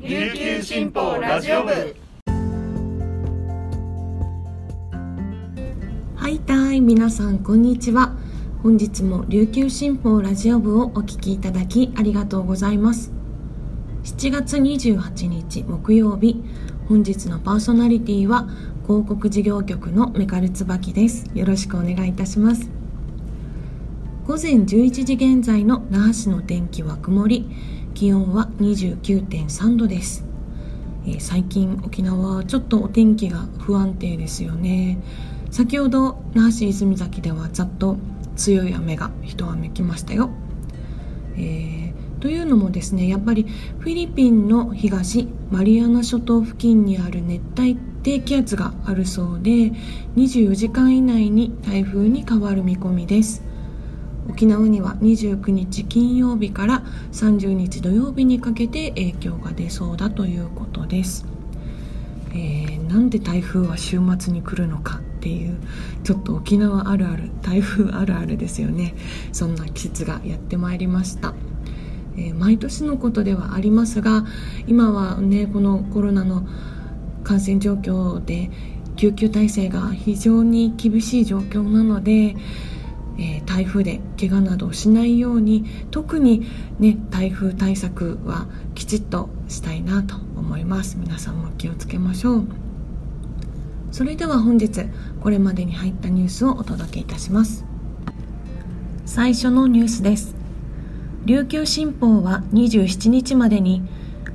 [0.00, 1.72] 琉球新報ラジオ部。
[6.14, 8.12] はいたい皆さんこんにちは。
[8.62, 13.10] 本日も琉球新報ラジオ部をお聞きいただきありがとうございます。
[14.04, 16.44] 7月28日木曜日
[16.88, 18.48] 本日のパーソナリティは
[18.86, 21.28] 広告事業局のメカル椿です。
[21.34, 22.70] よろしくお願いいたします。
[24.28, 27.50] 午前11時現在の那覇市の天気は曇り。
[27.98, 30.24] 気温は29.3度です、
[31.04, 34.98] えー、最近沖縄はちょっとお天気が不安定ですよね。
[35.50, 37.96] 先ほど那覇市泉崎ではざっと
[38.36, 40.30] 強い雨が一雨来ましたよ、
[41.34, 43.48] えー、というのもですねやっぱり
[43.80, 49.72] フィリピンの東マリアナ諸島付近にある熱帯低気圧があるそうで
[50.14, 53.42] 24時間以内に台風に変わる見込みです。
[54.28, 56.82] 沖縄には29日金曜日から
[57.12, 61.26] 30日土曜日にかけて影響が出そうだということです、
[62.32, 65.58] えー、なんで台風は週末に来るのかっていう
[66.04, 68.94] ちょっと沖縄あるある台風あるあるですよね。
[69.32, 71.34] そんな季節がやってまいりました。
[72.36, 74.24] 毎年のことではありますが
[74.66, 76.46] 今はねこのコロナの
[77.22, 78.50] 感染状況で
[78.96, 82.36] 救急体制が非常に厳しい状況なので
[83.18, 86.46] えー、台風で怪我などをしないように特に
[86.78, 90.96] ね台風対策はきちっとしたいなと思います。
[90.98, 92.44] 皆さんも気をつけましょう。
[93.90, 94.84] それでは本日
[95.20, 97.64] これまでに入ったニュースをお届けいたします。
[99.04, 100.36] 最初のニュースです。
[101.24, 103.82] 琉球新報は27日までに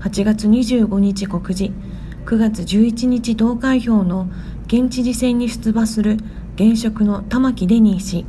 [0.01, 1.73] 8月25日告示
[2.25, 4.27] 9月11日投開票の
[4.67, 6.17] 県知事選に出馬する
[6.55, 8.25] 現職の玉城デニー氏。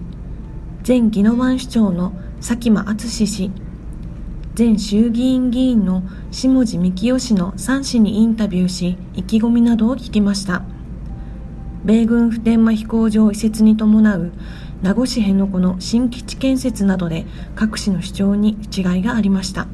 [0.86, 3.50] 前宜野湾市長の佐喜真淳氏。
[4.54, 10.62] 前衆議院議員の下地幹夫氏の3氏にインタビューし意気込みなどを聞きました。
[11.86, 14.32] 米軍普天間飛行場移設に伴う
[14.82, 19.66] 名護市辺野古の新基地建設などで各市の主張に違いがありました。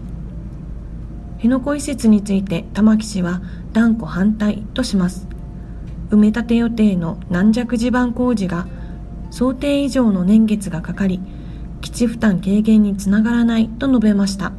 [1.38, 3.42] 辺野古移設について玉城氏は
[3.72, 5.26] 断固反対とします。
[6.10, 8.68] 埋め立て予定の軟弱地盤工事が
[9.30, 11.20] 想定以上の年月がかかり
[11.80, 14.52] 基地負担軽減につながらないと述べました。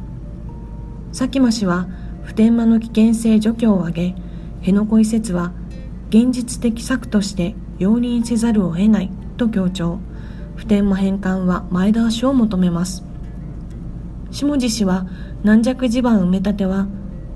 [1.10, 1.86] 佐喜真氏は
[2.22, 4.14] 普天間の危険性除去を挙げ
[4.60, 5.52] 辺野古移設は
[6.08, 9.98] 現実的策として容認せざるを得ないと強調。
[10.56, 13.04] 普天間返還は前倒しを求めます。
[14.30, 15.06] 下地氏は
[15.42, 16.86] 軟弱地盤埋め立ては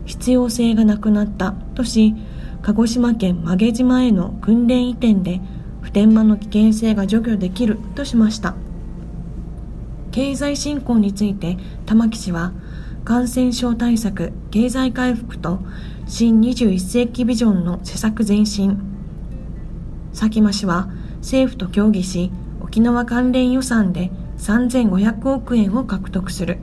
[0.04, 2.14] 必要性がなくなったとし
[2.62, 5.40] 鹿児島県曲げ島への訓練移転で
[5.86, 8.56] 普天間の危険性が除去できるとしました。
[10.10, 12.52] 経済振興について玉木氏は
[13.04, 15.60] 感染症対策経済回復と
[16.08, 18.80] 新21世紀ビジョンの施策前進。
[20.10, 20.88] 佐喜真氏は
[21.18, 26.58] 政府と協議し沖縄関連予算で3500億円を獲得する。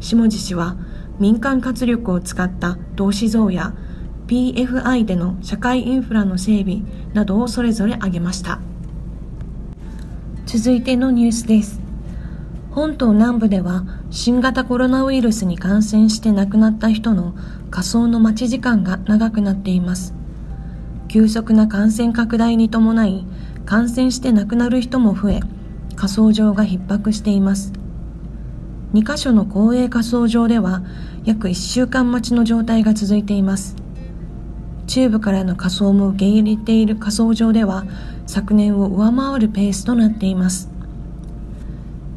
[0.00, 0.76] 下地氏は
[1.20, 3.74] 民間活力を使った投資増や
[4.32, 6.78] PFI での社会インフラの整備
[7.12, 8.60] などをそれぞれ挙げました。
[10.46, 11.82] 続いてのニュースです。
[12.70, 17.34] 本島南部では新型コロナウイルスに感染して亡くなった人の
[17.70, 20.14] 仮想の待ち時間が長くなっています。
[21.08, 23.26] 急速な感染拡大に伴い
[23.66, 25.40] 感染して亡くなる人も増え
[25.94, 27.74] 火葬場が逼迫しています。
[28.94, 30.82] 2カ所の公営火葬場では
[31.26, 33.81] 約1週間待ちの状態が続いています。
[34.92, 37.86] 中部からの仮装も受け入れている仮装場では
[38.26, 40.68] 昨年を上回るペースとなっています。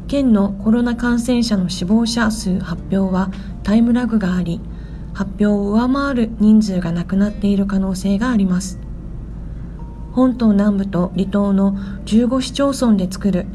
[0.08, 3.30] 県のコロナ感染者の死亡者数発表は
[3.62, 4.60] タイムラグがあり
[5.14, 8.78] 発表を上回る人数が亡くなっている可能性があります。
[10.12, 13.46] 本島南部と離島の15市町村で作る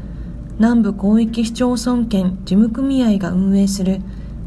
[0.58, 4.00] 南部広域市町村圏事務組合が運営する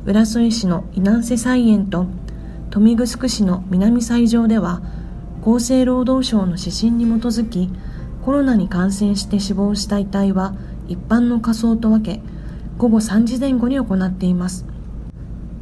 [0.06, 2.08] 浦添市の稲南瀬菜園と
[2.75, 4.81] 豊見城市の南西条では
[5.41, 7.69] 厚生労働省の指針に基づき
[8.22, 10.55] コロナに感染して死亡した遺体は
[10.89, 12.22] 一般の火葬と分け
[12.77, 14.66] 午後3時前後に行っています。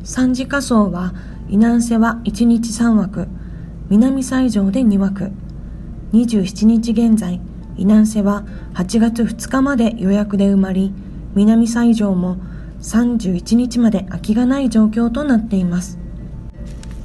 [0.03, 1.13] 3次火葬は
[1.49, 3.27] 稲南瀬は1日3枠
[3.91, 5.31] 南西条で2枠。
[6.13, 7.35] 27日現在
[7.77, 8.43] 稲南瀬は
[8.73, 10.91] 8月2日まで予約で埋まり
[11.35, 12.37] 南西条も
[12.81, 16.02] 31日まで空きがない状況となっています。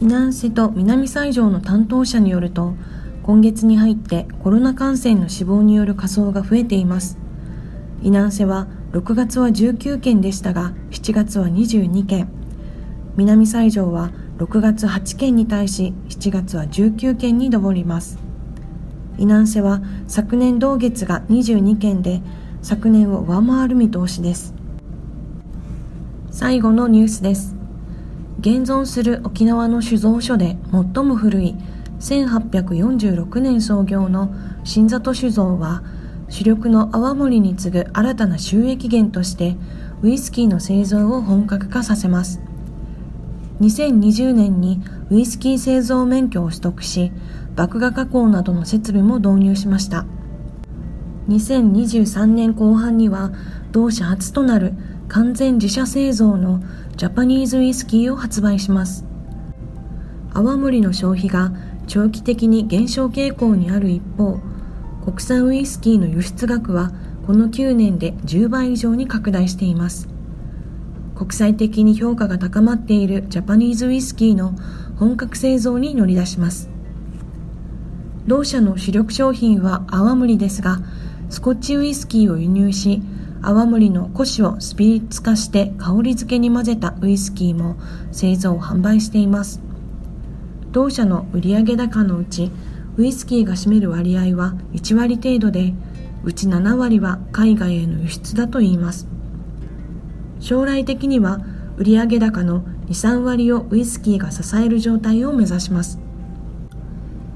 [0.01, 2.75] 避難瀬と南西条の担当者によると
[3.25, 7.19] 今月に入ってコロナ感染の死亡による火葬が増えています。
[8.01, 12.29] 避難瀬は6月は19件でしたが7月は22件。
[13.17, 18.19] 南西条は6月8件に対し7月は19件に上ります。
[19.19, 22.23] イナンセは昨年同月が22件で
[22.63, 24.55] 昨年を上回る見通しです。
[26.31, 27.58] 最後のニュースです。
[28.41, 31.57] 現存する沖縄の酒造所で最も古い
[31.99, 34.33] 1846年創業の
[34.63, 35.83] 新里酒造は
[36.29, 39.57] 主力の泡盛に次ぐ新たな収益源として
[40.03, 42.41] ウイスキーの製造を本格化させます。
[43.61, 44.81] 2020年に
[45.11, 47.11] ウイスキー製造免許を取得し
[47.57, 50.07] 麦芽加工などの設備も導入しました。
[51.29, 53.33] 2023年後半には
[53.73, 54.75] 同社初となる
[55.09, 56.63] 完全自社製造の
[56.97, 59.05] ジャパニーズウイスキーを発売します。
[60.35, 61.53] 泡盛の消費が
[61.87, 64.39] 長期的に減少傾向にある一方
[65.05, 66.93] 国産ウイスキーの輸出額は
[67.27, 70.09] この9年で10倍以上に拡大しています。
[71.15, 74.55] 国際的に評価が高まっているジャパニーズウイスキーの
[74.99, 76.69] 本格製造に乗り出します。
[78.27, 80.81] 同社の主力商品は泡盛ですが
[81.31, 83.03] スコッチウイスキーを輸入し
[83.43, 87.77] 泡盛の古酒をスピリッツ化して香り付けに混ぜたウイスキーも
[88.13, 89.61] 製造販売しています。
[90.73, 92.51] 同社の売上高のうち
[92.97, 95.73] ウイスキーが占める割合は1割程度で
[96.25, 99.07] うち7割は海外への輸出だといいます。
[100.41, 101.41] 将来的には
[101.77, 105.99] 売上高の23割をウイスキーが支える状態を目指します。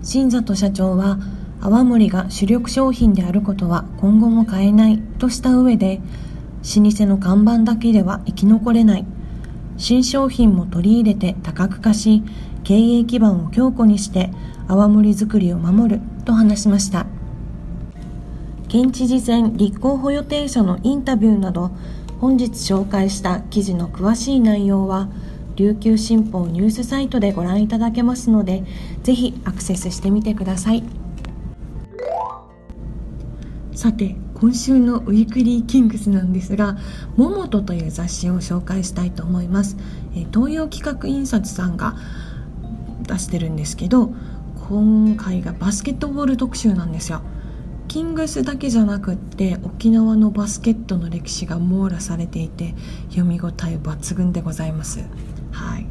[0.02, 1.18] 新里社長は
[1.60, 5.00] 泡盛が主力商品であることは今後も変えない。
[5.22, 6.00] とした上で
[6.76, 9.06] 老舗の看板だけでは生き残れない
[9.76, 12.24] 新商品も取り入れて多角化し
[12.64, 14.30] 経営基盤を強固にして
[14.66, 17.06] 泡盛作りを守ると話しました
[18.68, 21.70] 県知事選立候補予定者のインタビューなど
[22.20, 25.08] 本日紹介した記事の詳しい内容は
[25.54, 28.64] 琉球新報ニュースサイトでご覧いただけますので
[29.04, 30.82] ぜひアクセスしてみてください。
[33.74, 36.76] さて今週のウィークリーキングスなんですが
[37.16, 39.76] 「ももと」という雑誌を紹介したいと思います、
[40.16, 41.94] え東洋企画印刷さんが
[43.06, 44.12] 出してるんですけど
[44.68, 47.22] 今回がバスケットボール特集なんですよ。
[47.86, 52.74] キングスだけじゃなくって沖縄のバスケットの歴史が網羅されていて
[53.10, 55.04] 読み応え抜群でございます。
[55.52, 55.86] はい。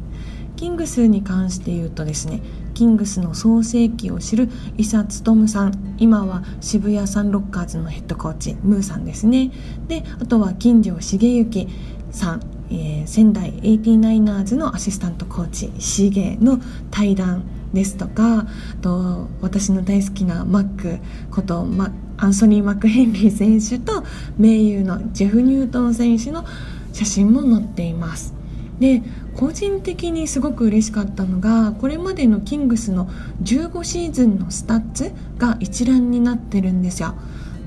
[0.56, 5.96] キングスに関して言うとですねキングスの創世記を知る伊佐勉さん。
[5.98, 9.50] 今は渋谷サンロッカーズのヘッドコーチムーさんですね。
[9.88, 11.68] であとは金城茂之
[12.10, 12.40] さん、
[12.70, 16.58] えー、仙台 89ers のアシスタントコーチシゲの
[16.90, 18.46] 対談ですとか
[18.82, 20.98] と私の大好きなマック
[21.30, 24.04] ことマアンソニー・マクヘンリー選手と
[24.38, 26.44] 盟友のジェフ・ニュートン選手の
[26.92, 28.34] 写真も載っています。
[28.78, 29.02] で
[29.36, 33.06] 個人的にすごく嬉しかったのがこれまでのキングスの
[33.42, 37.14] 15シーズンのスタッツが一覧になってるんですよ。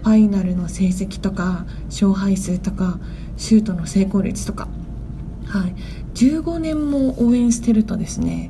[0.03, 2.99] ファイナルの成績とか勝敗数とか
[3.37, 4.67] シュートの成功率とか。
[5.47, 5.75] はい。
[6.15, 8.49] 15年も応援してるとですね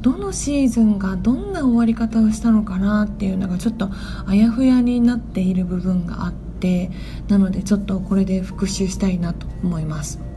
[0.00, 3.88] どのシーズンがどんな終わり方をしたのかなっていうのがちょっと
[4.26, 6.90] あやふやになっている部分があって
[7.28, 10.31] なのでちょっとこれで復習したいなと思います。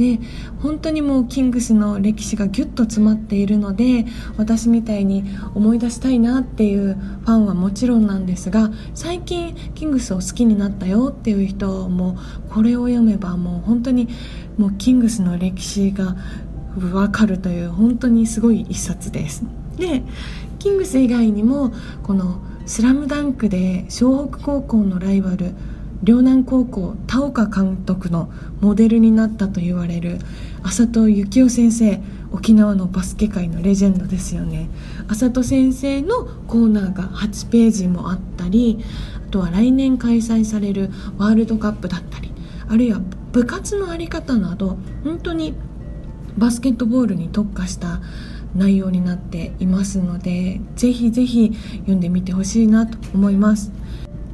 [0.00, 0.18] で
[0.62, 4.06] 本当にもうキングスの歴史がギュッと詰まっているので
[4.38, 12.16] 私みたいに思い出したいなっていうファンはもちろんなんですが最近キングスを好きになったよっていう人も
[12.48, 14.08] これを読めばもう本当に
[14.56, 16.16] もうキングスの歴史が
[16.94, 19.44] わかるという本当にすごい一冊です。
[19.76, 20.02] で
[20.58, 22.40] キングス以外にもこの
[22.70, 25.54] 「スラムダンクで湘北高校のライバル
[26.02, 30.18] 両南高校田岡監督のモデルになったと言われる
[30.62, 32.00] 浅戸幸雄先生
[32.32, 34.68] 沖縄のバスケ界のレジェンドですよね。
[35.08, 38.78] 浅戸先生のコーナーが8ページもあったり
[39.26, 42.32] あとは来年開催されるワールドカップだったり
[42.68, 43.00] あるいは
[43.32, 45.54] 部活の在り方など本当に
[46.38, 48.00] バスケットボールに特化した
[48.54, 53.72] 内容になっていますのでぜひぜひ読んでみてほしいなと思います。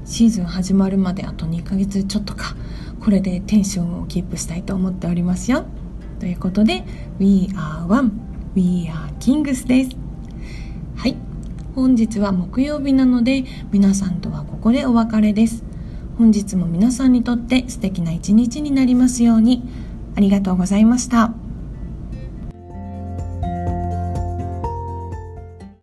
[0.06, 2.56] シーズン始まるまであと2ヶ月ちょっとか。
[3.00, 5.64] これでテンションをキープしたいと思っておりますよ。
[6.18, 6.84] ということで
[7.18, 8.12] We are one.
[8.54, 9.96] We are kings です。
[10.96, 11.16] はい。
[11.74, 15.62] 本日は木曜日なので皆さんとはここでお別れです。
[16.16, 19.62] 本日も皆さんにとって素敵な一日になりますように。
[20.14, 21.45] ありがとうございました。